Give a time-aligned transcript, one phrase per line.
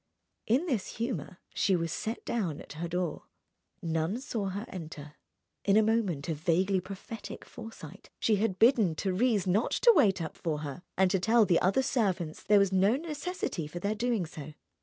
[0.47, 3.25] In this humour she was set down at her door.
[3.83, 5.13] None saw her enter.
[5.63, 10.35] In a moment of vaguely prophetic foresight she had bidden Thérèse not to wait up
[10.35, 14.25] for her and to tell the other servants there was no necessity for their doing
[14.25, 14.53] so.